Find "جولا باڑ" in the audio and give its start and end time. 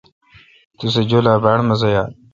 1.09-1.59